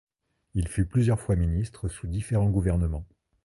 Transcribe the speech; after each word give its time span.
Il 0.55 0.67
fut 0.67 0.87
plusieurs 0.87 1.19
fois 1.19 1.35
ministre 1.35 1.87
sous 1.87 2.07
différents 2.07 2.49
gouvernements. 2.49 3.05